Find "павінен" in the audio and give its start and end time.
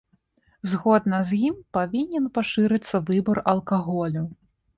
1.77-2.25